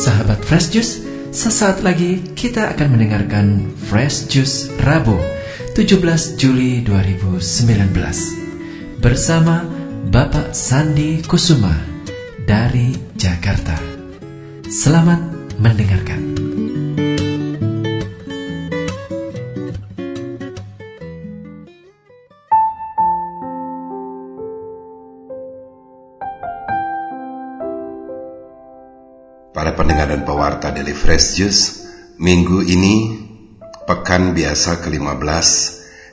Sahabat 0.00 0.40
Fresh 0.40 0.72
Juice, 0.72 1.04
sesaat 1.28 1.84
lagi 1.84 2.24
kita 2.32 2.72
akan 2.72 2.96
mendengarkan 2.96 3.68
Fresh 3.76 4.32
Juice 4.32 4.72
Rabu 4.80 5.20
17 5.76 6.40
Juli 6.40 6.80
2019 6.80 7.92
bersama 9.04 9.60
Bapak 10.08 10.56
Sandi 10.56 11.20
Kusuma 11.20 11.76
dari 12.48 12.96
Jakarta. 13.12 13.76
Selamat 14.72 15.20
mendengarkan. 15.60 16.20
Para 29.60 29.76
pendengar 29.76 30.08
dan 30.08 30.24
pewarta 30.24 30.72
Daily 30.72 30.96
Fresh 30.96 31.36
Juice, 31.36 31.84
minggu 32.16 32.64
ini, 32.64 33.12
pekan 33.84 34.32
biasa 34.32 34.80
ke-15, 34.80 35.48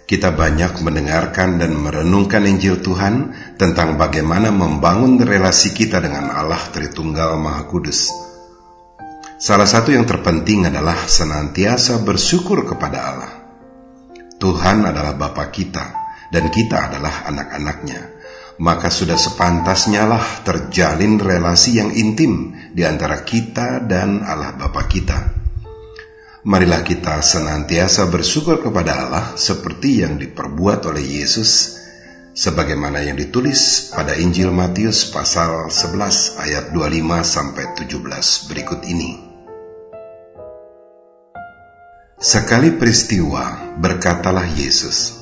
kita 0.04 0.36
banyak 0.36 0.84
mendengarkan 0.84 1.56
dan 1.56 1.72
merenungkan 1.80 2.44
Injil 2.44 2.84
Tuhan 2.84 3.32
tentang 3.56 3.96
bagaimana 3.96 4.52
membangun 4.52 5.16
relasi 5.24 5.72
kita 5.72 6.04
dengan 6.04 6.28
Allah 6.28 6.60
Tritunggal 6.60 7.40
Maha 7.40 7.64
Kudus. 7.72 8.12
Salah 9.40 9.64
satu 9.64 9.96
yang 9.96 10.04
terpenting 10.04 10.68
adalah 10.68 11.08
senantiasa 11.08 12.04
bersyukur 12.04 12.68
kepada 12.68 13.00
Allah. 13.00 13.32
Tuhan 14.36 14.92
adalah 14.92 15.16
Bapa 15.16 15.48
kita, 15.48 15.86
dan 16.36 16.52
kita 16.52 16.92
adalah 16.92 17.24
anak-anaknya 17.32 18.17
maka 18.58 18.90
sudah 18.90 19.18
sepantasnya 19.18 20.10
lah 20.10 20.42
terjalin 20.42 21.22
relasi 21.22 21.78
yang 21.78 21.94
intim 21.94 22.58
di 22.74 22.82
antara 22.82 23.22
kita 23.22 23.86
dan 23.86 24.26
Allah 24.26 24.58
Bapa 24.58 24.86
kita. 24.90 25.38
Marilah 26.48 26.80
kita 26.80 27.20
senantiasa 27.20 28.08
bersyukur 28.08 28.64
kepada 28.64 29.04
Allah 29.04 29.26
seperti 29.36 30.06
yang 30.06 30.16
diperbuat 30.16 30.88
oleh 30.88 31.04
Yesus 31.22 31.76
sebagaimana 32.38 33.02
yang 33.02 33.18
ditulis 33.18 33.90
pada 33.90 34.14
Injil 34.14 34.54
Matius 34.54 35.10
pasal 35.10 35.74
11 35.74 36.38
ayat 36.38 36.66
25 36.70 37.26
sampai 37.26 37.66
17 37.74 38.50
berikut 38.54 38.82
ini. 38.86 39.12
Sekali 42.18 42.74
peristiwa 42.74 43.78
berkatalah 43.78 44.46
Yesus, 44.46 45.17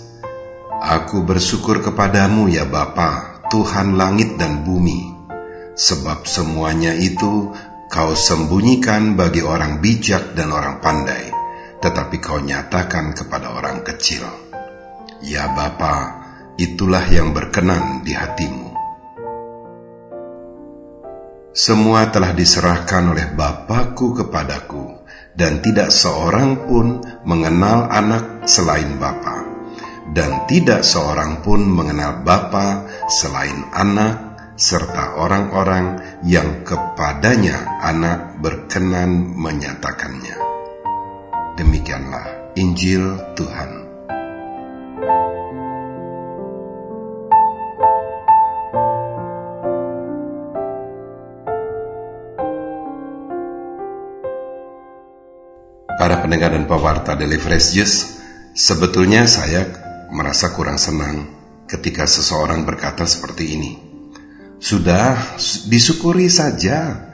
Aku 0.86 1.26
bersyukur 1.26 1.82
kepadamu 1.82 2.46
ya 2.46 2.70
Bapa, 2.70 3.42
Tuhan 3.50 3.98
langit 3.98 4.38
dan 4.38 4.62
bumi, 4.62 5.18
sebab 5.74 6.30
semuanya 6.30 6.94
itu 6.94 7.50
kau 7.90 8.14
sembunyikan 8.14 9.18
bagi 9.18 9.42
orang 9.42 9.82
bijak 9.82 10.38
dan 10.38 10.54
orang 10.54 10.78
pandai, 10.86 11.34
tetapi 11.82 12.22
kau 12.22 12.38
nyatakan 12.38 13.18
kepada 13.18 13.58
orang 13.58 13.82
kecil. 13.82 14.30
Ya 15.26 15.50
Bapa, 15.58 16.22
itulah 16.54 17.10
yang 17.10 17.34
berkenan 17.34 18.06
di 18.06 18.14
hatimu. 18.14 18.70
Semua 21.50 22.14
telah 22.14 22.30
diserahkan 22.30 23.10
oleh 23.10 23.34
Bapakku 23.34 24.14
kepadaku, 24.22 25.02
dan 25.34 25.66
tidak 25.66 25.90
seorang 25.90 26.70
pun 26.70 27.02
mengenal 27.26 27.90
anak 27.90 28.46
selain 28.46 29.02
Bapa 29.02 29.45
dan 30.14 30.46
tidak 30.46 30.86
seorang 30.86 31.42
pun 31.42 31.66
mengenal 31.66 32.22
Bapa 32.22 32.86
selain 33.10 33.66
anak 33.74 34.36
serta 34.56 35.20
orang-orang 35.20 36.00
yang 36.24 36.64
kepadanya 36.64 37.82
anak 37.84 38.40
berkenan 38.40 39.36
menyatakannya. 39.36 40.38
Demikianlah 41.60 42.56
Injil 42.56 43.20
Tuhan. 43.36 43.84
Para 55.96 56.22
pendengar 56.22 56.54
dan 56.54 56.68
pewarta 56.68 57.16
Juice, 57.18 58.20
sebetulnya 58.54 59.26
saya 59.26 59.85
merasa 60.14 60.54
kurang 60.54 60.78
senang 60.78 61.30
ketika 61.66 62.06
seseorang 62.06 62.66
berkata 62.66 63.06
seperti 63.06 63.44
ini. 63.58 63.72
Sudah, 64.62 65.38
disyukuri 65.70 66.30
saja. 66.32 67.06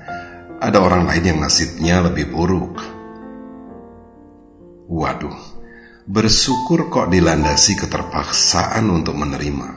Ada 0.62 0.78
orang 0.78 1.10
lain 1.10 1.26
yang 1.26 1.40
nasibnya 1.42 2.06
lebih 2.06 2.30
buruk. 2.30 2.78
Waduh, 4.92 5.40
bersyukur 6.06 6.94
kok 6.94 7.10
dilandasi 7.10 7.80
keterpaksaan 7.82 8.86
untuk 8.92 9.18
menerima. 9.18 9.70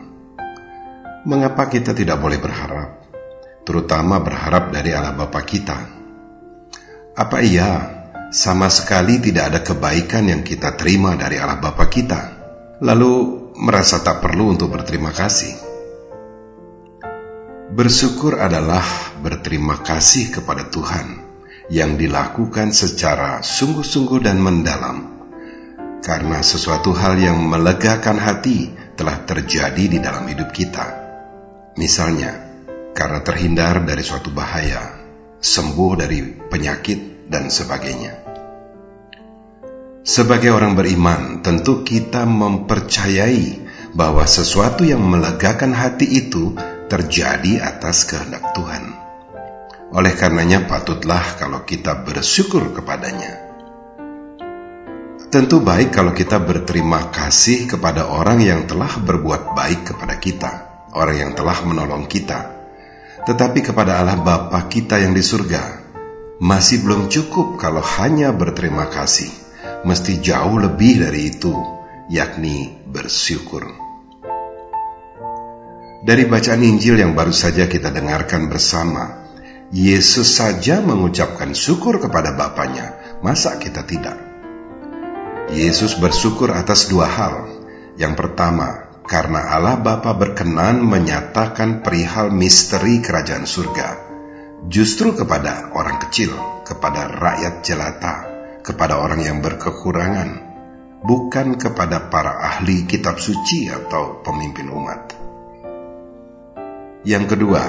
Mengapa 1.24 1.72
kita 1.72 1.96
tidak 1.96 2.20
boleh 2.20 2.36
berharap, 2.36 3.00
terutama 3.64 4.20
berharap 4.20 4.68
dari 4.68 4.92
Allah 4.92 5.16
Bapa 5.16 5.40
kita? 5.40 5.78
Apa 7.16 7.40
iya 7.40 7.70
sama 8.28 8.68
sekali 8.68 9.22
tidak 9.24 9.44
ada 9.54 9.60
kebaikan 9.64 10.28
yang 10.28 10.44
kita 10.44 10.76
terima 10.76 11.16
dari 11.16 11.40
Allah 11.40 11.56
Bapa 11.56 11.88
kita? 11.88 12.33
Lalu 12.82 13.12
merasa 13.60 14.02
tak 14.02 14.18
perlu 14.24 14.54
untuk 14.54 14.74
berterima 14.74 15.14
kasih. 15.14 15.54
Bersyukur 17.74 18.38
adalah 18.38 18.82
berterima 19.18 19.82
kasih 19.82 20.30
kepada 20.30 20.70
Tuhan 20.70 21.22
yang 21.70 21.98
dilakukan 21.98 22.70
secara 22.70 23.42
sungguh-sungguh 23.42 24.22
dan 24.22 24.38
mendalam, 24.38 25.26
karena 26.02 26.38
sesuatu 26.42 26.94
hal 26.94 27.18
yang 27.18 27.38
melegakan 27.42 28.20
hati 28.20 28.70
telah 28.94 29.26
terjadi 29.26 29.84
di 29.90 29.98
dalam 29.98 30.22
hidup 30.30 30.54
kita. 30.54 30.86
Misalnya, 31.74 32.30
karena 32.94 33.26
terhindar 33.26 33.82
dari 33.82 34.06
suatu 34.06 34.30
bahaya, 34.30 35.02
sembuh 35.42 35.92
dari 35.98 36.22
penyakit, 36.46 37.14
dan 37.26 37.48
sebagainya. 37.48 38.23
Sebagai 40.04 40.52
orang 40.52 40.76
beriman, 40.76 41.40
tentu 41.40 41.80
kita 41.80 42.28
mempercayai 42.28 43.64
bahwa 43.96 44.28
sesuatu 44.28 44.84
yang 44.84 45.00
melegakan 45.00 45.72
hati 45.72 46.04
itu 46.04 46.52
terjadi 46.92 47.64
atas 47.64 48.04
kehendak 48.04 48.52
Tuhan. 48.52 48.92
Oleh 49.96 50.12
karenanya, 50.12 50.68
patutlah 50.68 51.40
kalau 51.40 51.64
kita 51.64 52.04
bersyukur 52.04 52.76
kepadanya. 52.76 53.48
Tentu 55.32 55.64
baik 55.64 55.96
kalau 55.96 56.12
kita 56.12 56.36
berterima 56.36 57.08
kasih 57.08 57.64
kepada 57.64 58.04
orang 58.04 58.44
yang 58.44 58.68
telah 58.68 59.00
berbuat 59.00 59.56
baik 59.56 59.88
kepada 59.88 60.20
kita, 60.20 60.52
orang 60.92 61.16
yang 61.16 61.32
telah 61.32 61.64
menolong 61.64 62.04
kita. 62.04 62.52
Tetapi 63.24 63.72
kepada 63.72 64.04
Allah 64.04 64.20
Bapa 64.20 64.68
kita 64.68 65.00
yang 65.00 65.16
di 65.16 65.24
surga, 65.24 65.80
masih 66.44 66.84
belum 66.84 67.08
cukup 67.08 67.56
kalau 67.56 67.80
hanya 67.80 68.36
berterima 68.36 68.84
kasih 68.92 69.43
mesti 69.84 70.18
jauh 70.24 70.56
lebih 70.58 71.04
dari 71.04 71.30
itu, 71.30 71.52
yakni 72.08 72.84
bersyukur. 72.88 73.68
Dari 76.04 76.28
bacaan 76.28 76.60
Injil 76.60 77.00
yang 77.00 77.16
baru 77.16 77.32
saja 77.32 77.64
kita 77.64 77.88
dengarkan 77.88 78.52
bersama, 78.52 79.24
Yesus 79.72 80.36
saja 80.36 80.84
mengucapkan 80.84 81.56
syukur 81.56 81.96
kepada 81.96 82.36
Bapaknya, 82.36 83.18
masa 83.24 83.56
kita 83.56 83.88
tidak? 83.88 84.20
Yesus 85.48 85.96
bersyukur 85.96 86.52
atas 86.52 86.92
dua 86.92 87.08
hal. 87.08 87.48
Yang 87.96 88.20
pertama, 88.20 89.00
karena 89.08 89.56
Allah 89.56 89.80
Bapa 89.80 90.12
berkenan 90.12 90.84
menyatakan 90.84 91.80
perihal 91.80 92.28
misteri 92.32 93.00
kerajaan 93.00 93.48
surga, 93.48 93.88
justru 94.68 95.16
kepada 95.16 95.72
orang 95.72 96.00
kecil, 96.08 96.36
kepada 96.68 97.08
rakyat 97.16 97.54
jelata, 97.64 98.33
kepada 98.64 98.96
orang 98.96 99.20
yang 99.20 99.44
berkekurangan, 99.44 100.40
bukan 101.04 101.60
kepada 101.60 102.08
para 102.08 102.40
ahli 102.40 102.88
kitab 102.88 103.20
suci 103.20 103.68
atau 103.68 104.24
pemimpin 104.24 104.72
umat. 104.72 105.12
Yang 107.04 107.36
kedua, 107.36 107.62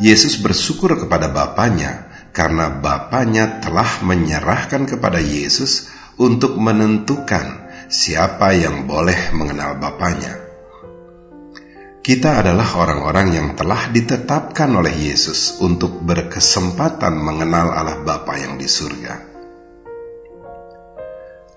Yesus 0.00 0.40
bersyukur 0.40 0.96
kepada 0.96 1.28
Bapaknya 1.28 2.08
karena 2.32 2.72
Bapaknya 2.72 3.60
telah 3.60 4.00
menyerahkan 4.00 4.88
kepada 4.88 5.20
Yesus 5.20 5.92
untuk 6.16 6.56
menentukan 6.56 7.68
siapa 7.92 8.56
yang 8.56 8.88
boleh 8.88 9.36
mengenal 9.36 9.76
Bapaknya. 9.76 10.40
Kita 12.00 12.40
adalah 12.40 12.80
orang-orang 12.80 13.36
yang 13.36 13.48
telah 13.52 13.92
ditetapkan 13.92 14.72
oleh 14.72 15.12
Yesus 15.12 15.60
untuk 15.60 16.00
berkesempatan 16.00 17.12
mengenal 17.12 17.76
Allah 17.76 18.00
Bapa 18.00 18.40
yang 18.40 18.56
di 18.56 18.64
surga. 18.64 19.29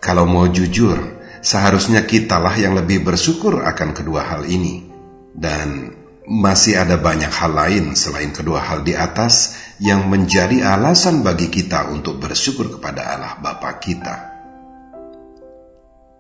Kalau 0.04 0.28
mau 0.28 0.52
jujur, 0.52 1.00
seharusnya 1.40 2.04
kitalah 2.04 2.60
yang 2.60 2.76
lebih 2.76 3.08
bersyukur 3.08 3.64
akan 3.64 3.96
kedua 3.96 4.36
hal 4.36 4.44
ini. 4.44 4.84
Dan 5.32 5.96
masih 6.28 6.76
ada 6.76 7.00
banyak 7.00 7.32
hal 7.32 7.56
lain 7.56 7.96
selain 7.96 8.36
kedua 8.36 8.60
hal 8.68 8.84
di 8.84 9.00
atas 9.00 9.56
yang 9.80 10.12
menjadi 10.12 10.76
alasan 10.76 11.24
bagi 11.24 11.48
kita 11.48 11.88
untuk 11.88 12.20
bersyukur 12.20 12.68
kepada 12.68 13.16
Allah 13.16 13.40
Bapa 13.40 13.80
kita. 13.80 14.16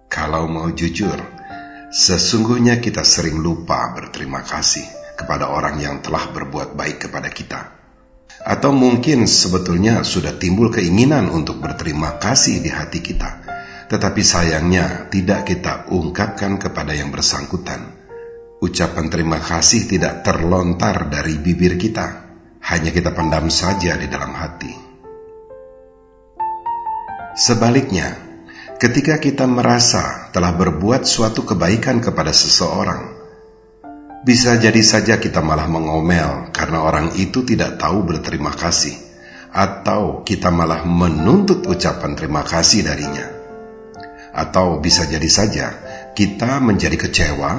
Kalau 0.07 0.47
mau 0.47 0.71
jujur, 0.71 1.19
sesungguhnya 1.91 2.79
kita 2.79 3.03
sering 3.03 3.43
lupa 3.43 3.91
berterima 3.91 4.47
kasih 4.47 4.87
kepada 5.19 5.51
orang 5.51 5.75
yang 5.83 5.99
telah 5.99 6.31
berbuat 6.31 6.71
baik 6.71 7.11
kepada 7.11 7.27
kita. 7.27 7.61
Atau 8.47 8.71
mungkin 8.71 9.27
sebetulnya 9.27 10.07
sudah 10.07 10.39
timbul 10.39 10.71
keinginan 10.71 11.27
untuk 11.27 11.59
berterima 11.59 12.15
kasih 12.15 12.63
di 12.63 12.71
hati 12.71 13.03
kita, 13.03 13.42
tetapi 13.93 14.25
sayangnya 14.25 15.13
tidak 15.13 15.45
kita 15.45 15.93
ungkapkan 15.93 16.57
kepada 16.57 16.97
yang 16.97 17.13
bersangkutan 17.13 18.03
ucapan 18.63 19.11
terima 19.11 19.43
kasih 19.43 19.91
tidak 19.91 20.23
terlontar 20.23 21.11
dari 21.11 21.35
bibir 21.35 21.75
kita, 21.75 22.07
hanya 22.63 22.95
kita 22.95 23.11
pendam 23.11 23.51
saja 23.51 23.99
di 23.99 24.07
dalam 24.07 24.31
hati. 24.31 24.71
Sebaliknya, 27.35 28.15
ketika 28.79 29.19
kita 29.19 29.43
merasa 29.43 30.31
telah 30.31 30.55
berbuat 30.55 31.03
suatu 31.03 31.43
kebaikan 31.43 31.99
kepada 31.99 32.31
seseorang, 32.31 33.19
bisa 34.23 34.55
jadi 34.55 34.79
saja 34.79 35.19
kita 35.19 35.43
malah 35.43 35.67
mengomel 35.67 36.55
karena 36.55 36.87
orang 36.87 37.19
itu 37.19 37.43
tidak 37.43 37.75
tahu 37.75 38.07
berterima 38.07 38.55
kasih, 38.55 38.95
atau 39.51 40.23
kita 40.23 40.47
malah 40.55 40.87
menuntut 40.87 41.67
ucapan 41.67 42.15
terima 42.15 42.47
kasih 42.47 42.87
darinya. 42.87 43.42
Atau 44.33 44.81
bisa 44.81 45.05
jadi 45.05 45.29
saja 45.29 45.67
kita 46.17 46.57
menjadi 46.57 46.97
kecewa 46.97 47.51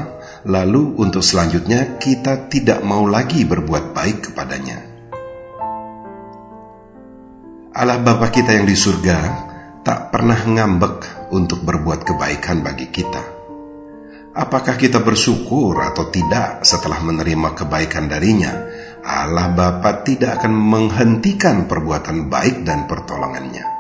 lalu 0.47 0.99
untuk 1.01 1.25
selanjutnya 1.25 1.97
kita 1.97 2.51
tidak 2.53 2.85
mau 2.85 3.07
lagi 3.09 3.47
berbuat 3.47 3.95
baik 3.97 4.31
kepadanya. 4.31 4.79
Allah 7.75 7.99
Bapa 7.99 8.31
kita 8.31 8.55
yang 8.55 8.71
di 8.71 8.79
surga 8.79 9.19
tak 9.83 10.15
pernah 10.15 10.39
ngambek 10.39 11.31
untuk 11.35 11.67
berbuat 11.67 12.07
kebaikan 12.07 12.63
bagi 12.63 12.87
kita. 12.87 13.35
Apakah 14.35 14.79
kita 14.79 15.03
bersyukur 15.03 15.79
atau 15.83 16.11
tidak 16.11 16.63
setelah 16.63 17.03
menerima 17.03 17.55
kebaikan 17.55 18.07
darinya, 18.07 18.51
Allah 19.03 19.51
Bapa 19.51 20.07
tidak 20.07 20.43
akan 20.43 20.55
menghentikan 20.55 21.67
perbuatan 21.67 22.31
baik 22.31 22.63
dan 22.63 22.87
pertolongannya. 22.87 23.74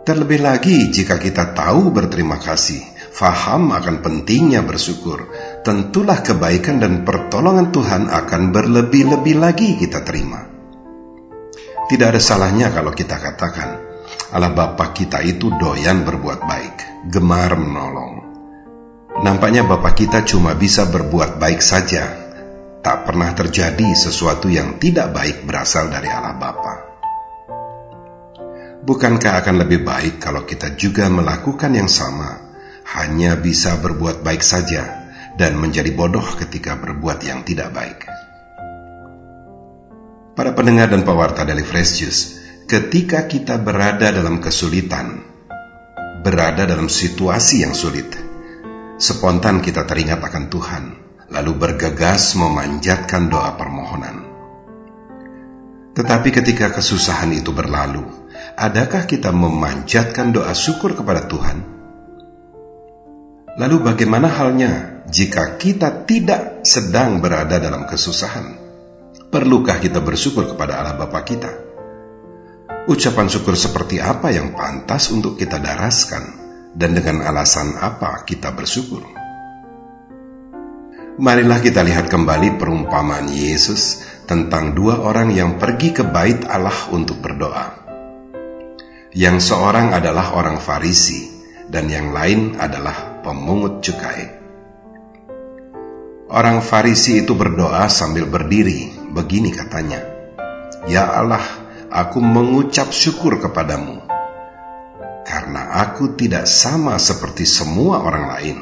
Terlebih 0.00 0.40
lagi 0.40 0.88
jika 0.88 1.20
kita 1.20 1.52
tahu 1.52 1.92
berterima 1.92 2.40
kasih, 2.40 2.80
faham 3.12 3.68
akan 3.76 4.00
pentingnya 4.00 4.64
bersyukur, 4.64 5.28
tentulah 5.60 6.24
kebaikan 6.24 6.80
dan 6.80 7.04
pertolongan 7.04 7.68
Tuhan 7.68 8.08
akan 8.08 8.42
berlebih-lebih 8.48 9.36
lagi 9.36 9.76
kita 9.76 10.00
terima. 10.00 10.40
Tidak 11.84 12.06
ada 12.06 12.16
salahnya 12.16 12.72
kalau 12.72 12.96
kita 12.96 13.20
katakan, 13.20 13.70
Allah 14.32 14.56
Bapa 14.56 14.94
kita 14.96 15.20
itu 15.20 15.52
doyan 15.60 16.00
berbuat 16.00 16.40
baik, 16.48 16.76
gemar 17.12 17.60
menolong. 17.60 18.14
Nampaknya 19.20 19.68
Bapak 19.68 20.00
kita 20.00 20.24
cuma 20.24 20.56
bisa 20.56 20.88
berbuat 20.88 21.36
baik 21.36 21.60
saja, 21.60 22.08
tak 22.80 23.04
pernah 23.04 23.36
terjadi 23.36 23.92
sesuatu 23.92 24.48
yang 24.48 24.80
tidak 24.80 25.12
baik 25.12 25.44
berasal 25.44 25.92
dari 25.92 26.08
Allah 26.08 26.40
Bapa. 26.40 26.69
Bukankah 28.80 29.44
akan 29.44 29.56
lebih 29.64 29.84
baik 29.84 30.20
kalau 30.20 30.48
kita 30.48 30.72
juga 30.74 31.08
melakukan 31.12 31.72
yang 31.76 31.88
sama? 31.88 32.50
hanya 32.90 33.38
bisa 33.38 33.78
berbuat 33.78 34.26
baik 34.26 34.42
saja 34.42 35.06
dan 35.38 35.54
menjadi 35.54 35.94
bodoh 35.94 36.26
ketika 36.34 36.74
berbuat 36.74 37.22
yang 37.22 37.46
tidak 37.46 37.70
baik. 37.70 38.00
Para 40.34 40.50
pendengar 40.56 40.90
dan 40.90 41.06
pewarta 41.06 41.46
dari 41.46 41.62
Fresh 41.62 41.92
Juice, 42.00 42.22
ketika 42.66 43.30
kita 43.30 43.60
berada 43.60 44.10
dalam 44.10 44.42
kesulitan, 44.42 45.22
berada 46.24 46.66
dalam 46.66 46.90
situasi 46.90 47.62
yang 47.62 47.76
sulit, 47.76 48.10
spontan 48.98 49.62
kita 49.62 49.86
teringat 49.86 50.18
akan 50.18 50.44
Tuhan, 50.50 50.84
lalu 51.30 51.52
bergegas 51.54 52.34
memanjatkan 52.34 53.30
doa 53.30 53.54
permohonan. 53.54 54.16
Tetapi 55.94 56.28
ketika 56.32 56.72
kesusahan 56.72 57.30
itu 57.36 57.52
berlalu, 57.52 58.19
adakah 58.60 59.08
kita 59.08 59.32
memanjatkan 59.32 60.36
doa 60.36 60.52
syukur 60.52 60.92
kepada 60.92 61.24
Tuhan? 61.24 61.58
Lalu 63.56 63.76
bagaimana 63.80 64.28
halnya 64.28 65.02
jika 65.08 65.56
kita 65.56 66.04
tidak 66.04 66.62
sedang 66.68 67.24
berada 67.24 67.56
dalam 67.56 67.88
kesusahan? 67.88 68.60
Perlukah 69.32 69.80
kita 69.80 70.04
bersyukur 70.04 70.44
kepada 70.44 70.84
Allah 70.84 70.94
Bapa 71.00 71.24
kita? 71.24 71.50
Ucapan 72.84 73.26
syukur 73.32 73.56
seperti 73.56 73.96
apa 73.96 74.28
yang 74.28 74.52
pantas 74.52 75.08
untuk 75.08 75.40
kita 75.40 75.56
daraskan 75.56 76.22
dan 76.76 76.92
dengan 76.92 77.24
alasan 77.24 77.80
apa 77.80 78.28
kita 78.28 78.52
bersyukur? 78.52 79.02
Marilah 81.20 81.60
kita 81.60 81.84
lihat 81.84 82.08
kembali 82.08 82.56
perumpamaan 82.56 83.28
Yesus 83.28 84.00
tentang 84.24 84.72
dua 84.72 85.04
orang 85.04 85.28
yang 85.34 85.60
pergi 85.60 85.92
ke 85.92 86.06
bait 86.06 86.48
Allah 86.48 86.88
untuk 86.94 87.20
berdoa. 87.20 87.79
Yang 89.10 89.50
seorang 89.50 89.90
adalah 89.90 90.38
orang 90.38 90.62
Farisi 90.62 91.26
dan 91.66 91.90
yang 91.90 92.14
lain 92.14 92.54
adalah 92.54 93.18
pemungut 93.26 93.82
cukai. 93.82 94.38
Orang 96.30 96.62
Farisi 96.62 97.18
itu 97.18 97.34
berdoa 97.34 97.90
sambil 97.90 98.30
berdiri, 98.30 99.10
begini 99.10 99.50
katanya, 99.50 99.98
Ya 100.86 101.10
Allah, 101.10 101.42
aku 101.90 102.22
mengucap 102.22 102.94
syukur 102.94 103.42
kepadamu, 103.42 103.98
karena 105.26 105.82
aku 105.82 106.14
tidak 106.14 106.46
sama 106.46 106.94
seperti 107.02 107.42
semua 107.50 108.06
orang 108.06 108.30
lain, 108.30 108.58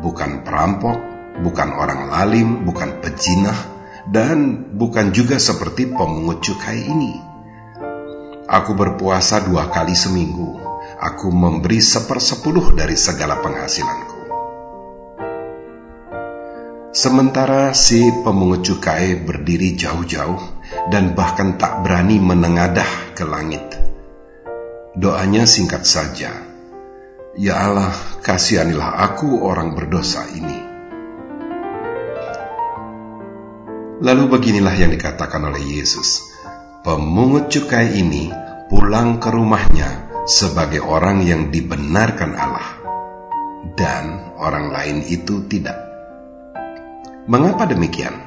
bukan 0.00 0.40
perampok, 0.40 0.96
bukan 1.44 1.68
orang 1.76 2.08
lalim, 2.08 2.64
bukan 2.64 2.96
pejinah, 3.04 3.60
dan 4.08 4.72
bukan 4.72 5.12
juga 5.12 5.36
seperti 5.36 5.92
pemungut 5.92 6.40
cukai 6.40 6.80
ini. 6.80 7.31
Aku 8.50 8.74
berpuasa 8.74 9.38
dua 9.46 9.70
kali 9.70 9.94
seminggu, 9.94 10.58
aku 10.98 11.30
memberi 11.30 11.78
sepersepuluh 11.78 12.74
dari 12.74 12.98
segala 12.98 13.38
penghasilanku. 13.38 14.18
Sementara 16.90 17.70
si 17.70 18.02
pemungut 18.26 18.66
cukai 18.66 19.16
berdiri 19.22 19.78
jauh-jauh 19.78 20.60
dan 20.90 21.14
bahkan 21.14 21.54
tak 21.54 21.86
berani 21.86 22.18
menengadah 22.18 23.14
ke 23.14 23.22
langit. 23.22 23.62
Doanya 24.98 25.46
singkat 25.46 25.86
saja. 25.86 26.34
Ya 27.38 27.54
Allah, 27.56 27.94
kasihanilah 28.20 29.06
aku 29.06 29.40
orang 29.40 29.72
berdosa 29.72 30.26
ini. 30.34 30.58
Lalu 34.02 34.24
beginilah 34.34 34.74
yang 34.74 34.90
dikatakan 34.90 35.46
oleh 35.46 35.62
Yesus. 35.62 36.31
Pemungut 36.82 37.46
cukai 37.46 37.94
ini 37.94 38.26
pulang 38.66 39.22
ke 39.22 39.30
rumahnya 39.30 40.10
sebagai 40.26 40.82
orang 40.82 41.22
yang 41.22 41.54
dibenarkan 41.54 42.34
Allah, 42.34 42.74
dan 43.78 44.34
orang 44.34 44.74
lain 44.74 44.98
itu 45.06 45.46
tidak. 45.46 45.78
Mengapa 47.30 47.70
demikian? 47.70 48.18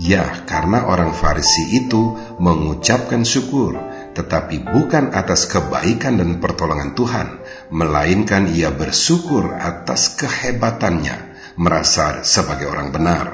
Ya, 0.00 0.48
karena 0.48 0.88
orang 0.88 1.12
Farisi 1.12 1.76
itu 1.76 2.16
mengucapkan 2.40 3.20
syukur, 3.20 3.76
tetapi 4.16 4.72
bukan 4.72 5.12
atas 5.12 5.44
kebaikan 5.44 6.24
dan 6.24 6.40
pertolongan 6.40 6.96
Tuhan, 6.96 7.36
melainkan 7.68 8.48
ia 8.48 8.72
bersyukur 8.72 9.52
atas 9.60 10.16
kehebatannya, 10.16 11.36
merasa 11.60 12.24
sebagai 12.24 12.72
orang 12.72 12.88
benar, 12.88 13.26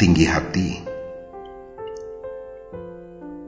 tinggi 0.00 0.24
hati, 0.24 0.89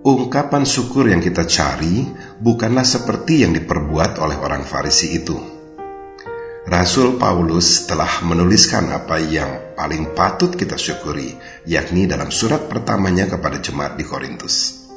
Ungkapan 0.03 0.67
syukur 0.67 1.07
yang 1.07 1.23
kita 1.23 1.47
cari 1.47 2.03
bukanlah 2.43 2.83
seperti 2.83 3.47
yang 3.47 3.55
diperbuat 3.55 4.19
oleh 4.19 4.35
orang 4.35 4.67
Farisi 4.67 5.15
itu. 5.15 5.39
Rasul 6.67 7.23
Paulus 7.23 7.87
telah 7.87 8.27
menuliskan 8.27 8.91
apa 8.91 9.23
yang 9.23 9.79
paling 9.79 10.11
patut 10.11 10.59
kita 10.59 10.75
syukuri, 10.75 11.39
yakni 11.71 12.11
dalam 12.11 12.35
surat 12.35 12.67
pertamanya 12.67 13.31
kepada 13.31 13.63
jemaat 13.63 13.95
di 13.95 14.03
Korintus. 14.03 14.91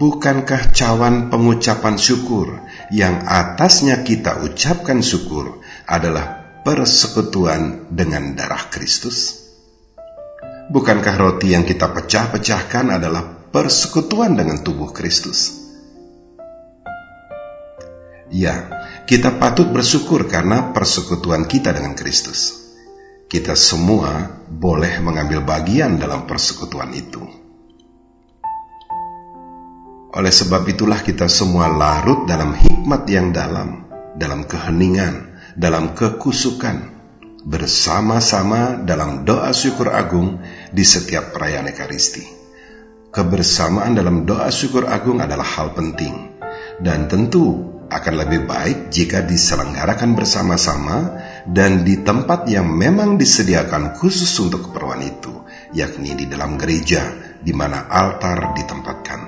Bukankah 0.00 0.72
cawan 0.72 1.28
pengucapan 1.28 2.00
syukur 2.00 2.64
yang 2.88 3.28
atasnya 3.28 4.00
kita 4.00 4.40
ucapkan 4.40 5.04
syukur 5.04 5.60
adalah 5.84 6.56
persekutuan 6.64 7.92
dengan 7.92 8.32
darah 8.32 8.72
Kristus? 8.72 9.52
Bukankah 10.72 11.14
roti 11.20 11.52
yang 11.52 11.68
kita 11.68 11.92
pecah-pecahkan 11.92 12.96
adalah 12.96 13.39
persekutuan 13.50 14.38
dengan 14.38 14.62
tubuh 14.62 14.94
Kristus. 14.94 15.58
Ya, 18.30 18.70
kita 19.10 19.42
patut 19.42 19.74
bersyukur 19.74 20.30
karena 20.30 20.70
persekutuan 20.70 21.50
kita 21.50 21.74
dengan 21.74 21.98
Kristus. 21.98 22.60
kita 23.30 23.54
semua 23.54 24.42
boleh 24.50 24.98
mengambil 24.98 25.46
bagian 25.46 26.02
dalam 26.02 26.26
persekutuan 26.26 26.90
itu. 26.90 27.22
Oleh 30.10 30.34
sebab 30.34 30.66
itulah 30.66 30.98
kita 30.98 31.30
semua 31.30 31.70
larut 31.70 32.26
dalam 32.26 32.58
hikmat 32.58 33.06
yang 33.06 33.30
dalam, 33.30 33.86
dalam 34.18 34.42
keheningan, 34.42 35.38
dalam 35.54 35.94
kekusukan, 35.94 36.90
bersama-sama 37.46 38.82
dalam 38.82 39.22
doa 39.22 39.54
syukur 39.54 39.94
agung 39.94 40.42
di 40.74 40.82
setiap 40.82 41.30
perayaan 41.30 41.70
Ekaristi. 41.70 42.39
Kebersamaan 43.10 43.98
dalam 43.98 44.22
doa 44.22 44.46
syukur 44.54 44.86
agung 44.86 45.18
adalah 45.18 45.42
hal 45.42 45.74
penting, 45.74 46.38
dan 46.78 47.10
tentu 47.10 47.58
akan 47.90 48.14
lebih 48.22 48.46
baik 48.46 48.86
jika 48.94 49.26
diselenggarakan 49.26 50.14
bersama-sama 50.14 51.18
dan 51.42 51.82
di 51.82 52.06
tempat 52.06 52.46
yang 52.46 52.70
memang 52.70 53.18
disediakan 53.18 53.98
khusus 53.98 54.30
untuk 54.38 54.70
keperluan 54.70 55.02
itu, 55.02 55.42
yakni 55.74 56.14
di 56.14 56.30
dalam 56.30 56.54
gereja 56.54 57.02
di 57.42 57.50
mana 57.50 57.90
altar 57.90 58.54
ditempatkan. 58.54 59.20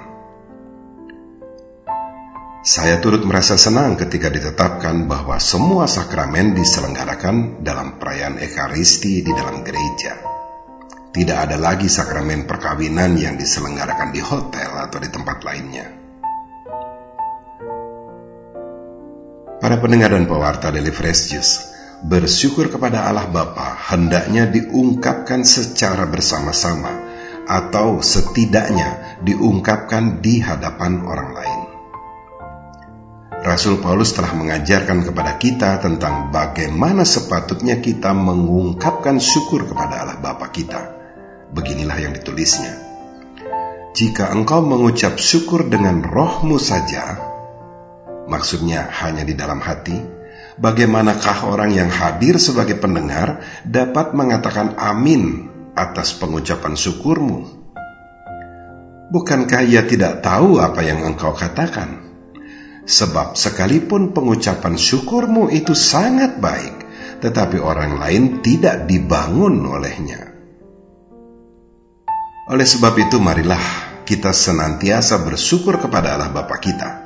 Saya 2.63 3.03
turut 3.03 3.27
merasa 3.27 3.59
senang 3.59 3.99
ketika 3.99 4.31
ditetapkan 4.31 5.11
bahwa 5.11 5.43
semua 5.43 5.91
sakramen 5.91 6.55
diselenggarakan 6.55 7.67
dalam 7.67 7.99
perayaan 7.99 8.39
Ekaristi 8.39 9.27
di 9.27 9.33
dalam 9.35 9.67
gereja. 9.67 10.32
Tidak 11.13 11.37
ada 11.37 11.61
lagi 11.61 11.93
sakramen 11.93 12.49
perkawinan 12.49 13.21
yang 13.21 13.37
diselenggarakan 13.37 14.17
di 14.17 14.25
hotel 14.25 14.81
atau 14.81 14.97
di 14.97 15.13
tempat 15.13 15.45
lainnya. 15.45 15.87
Para 19.61 19.77
pendengar 19.77 20.17
dan 20.17 20.25
pewarta 20.25 20.73
Daily 20.73 20.89
Fresh 20.89 21.29
Juice, 21.29 21.55
bersyukur 22.01 22.73
kepada 22.73 23.05
Allah 23.05 23.29
Bapa 23.29 23.77
hendaknya 23.93 24.49
diungkapkan 24.49 25.45
secara 25.45 26.09
bersama-sama 26.09 27.05
atau 27.45 28.01
setidaknya 28.01 29.21
diungkapkan 29.21 30.25
di 30.25 30.41
hadapan 30.41 31.05
orang 31.05 31.31
lain. 31.37 31.61
Rasul 33.45 33.85
Paulus 33.85 34.17
telah 34.17 34.33
mengajarkan 34.33 35.05
kepada 35.05 35.37
kita 35.37 35.77
tentang 35.77 36.33
bagaimana 36.33 37.05
sepatutnya 37.05 37.85
kita 37.85 38.17
mengungkapkan 38.17 39.21
syukur 39.21 39.69
kepada 39.69 40.09
Allah 40.09 40.17
Bapa 40.17 40.49
kita. 40.49 41.02
Beginilah 41.53 42.01
yang 42.01 42.17
ditulisnya. 42.17 42.73
Jika 43.93 44.33
engkau 44.33 44.65
mengucap 44.65 45.21
syukur 45.21 45.69
dengan 45.69 46.01
rohmu 46.01 46.57
saja, 46.57 47.21
maksudnya 48.25 48.89
hanya 49.05 49.21
di 49.21 49.37
dalam 49.37 49.61
hati, 49.61 50.01
bagaimanakah 50.57 51.45
orang 51.45 51.77
yang 51.77 51.93
hadir 51.93 52.41
sebagai 52.41 52.81
pendengar 52.81 53.45
dapat 53.69 54.17
mengatakan 54.17 54.81
amin 54.81 55.53
atas 55.77 56.17
pengucapan 56.17 56.73
syukurmu? 56.73 57.61
Bukankah 59.13 59.61
ia 59.69 59.85
tidak 59.85 60.25
tahu 60.25 60.57
apa 60.57 60.81
yang 60.81 61.05
engkau 61.05 61.37
katakan? 61.37 62.01
Sebab 62.89 63.37
sekalipun 63.37 64.17
pengucapan 64.17 64.81
syukurmu 64.81 65.53
itu 65.53 65.77
sangat 65.77 66.41
baik, 66.41 66.89
tetapi 67.21 67.61
orang 67.61 68.01
lain 68.01 68.41
tidak 68.41 68.89
dibangun 68.89 69.69
olehnya. 69.69 70.32
Oleh 72.51 72.67
sebab 72.67 72.99
itu 72.99 73.23
marilah 73.23 73.63
kita 74.03 74.35
senantiasa 74.35 75.23
bersyukur 75.23 75.79
kepada 75.79 76.19
Allah 76.19 76.31
Bapa 76.35 76.59
kita 76.59 77.03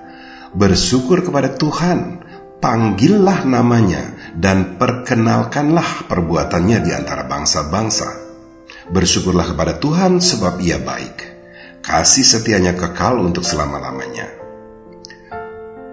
bersyukur 0.56 1.20
kepada 1.20 1.52
Tuhan, 1.52 2.24
panggillah 2.64 3.44
namanya, 3.44 4.32
dan 4.32 4.80
perkenalkanlah 4.80 6.08
perbuatannya 6.08 6.78
di 6.80 6.90
antara 6.96 7.28
bangsa-bangsa. 7.28 8.24
Bersyukurlah 8.88 9.52
kepada 9.52 9.76
Tuhan 9.76 10.18
sebab 10.18 10.62
ia 10.64 10.80
baik. 10.80 11.36
Kasih 11.84 12.26
setianya 12.26 12.74
kekal 12.74 13.20
untuk 13.20 13.46
selama-lamanya. 13.46 14.26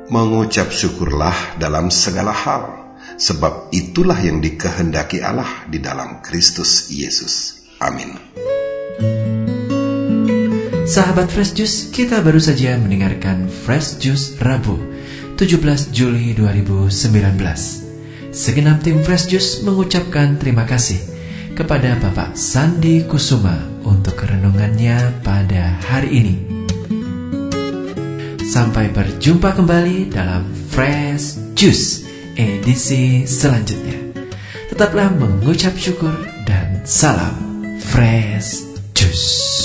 Mengucap 0.09 0.69
syukurlah 0.73 1.57
dalam 1.57 1.89
segala 1.93 2.33
hal, 2.33 2.95
sebab 3.17 3.69
itulah 3.73 4.17
yang 4.17 4.41
dikehendaki 4.41 5.21
Allah 5.21 5.65
di 5.69 5.77
dalam 5.77 6.21
Kristus 6.21 6.89
Yesus. 6.89 7.65
Amin. 7.81 8.15
Sahabat 10.83 11.31
Fresh 11.31 11.55
Juice, 11.55 11.87
kita 11.95 12.19
baru 12.19 12.43
saja 12.43 12.75
mendengarkan 12.75 13.47
Fresh 13.47 14.03
Juice 14.03 14.35
Rabu, 14.43 14.75
17 15.39 15.95
Juli 15.95 16.35
2019. 16.35 17.39
Segenap 18.35 18.83
tim 18.83 18.99
Fresh 18.99 19.31
Juice 19.31 19.63
mengucapkan 19.63 20.35
terima 20.35 20.67
kasih 20.67 20.99
kepada 21.55 21.95
Bapak 22.03 22.35
Sandi 22.35 22.99
Kusuma 23.07 23.63
untuk 23.87 24.27
renungannya 24.27 25.23
pada 25.23 25.79
hari 25.87 26.09
ini. 26.19 26.35
Sampai 28.43 28.91
berjumpa 28.91 29.55
kembali 29.55 30.11
dalam 30.11 30.43
Fresh 30.67 31.55
Juice 31.55 32.03
edisi 32.35 33.23
selanjutnya. 33.23 34.19
Tetaplah 34.67 35.15
mengucap 35.15 35.79
syukur 35.79 36.11
dan 36.43 36.83
salam 36.83 37.39
Fresh 37.79 38.67
Juice. 38.91 39.63